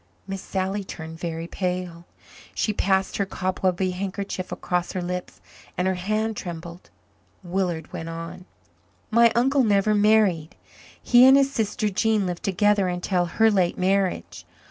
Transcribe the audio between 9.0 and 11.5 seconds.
"My uncle never married. He and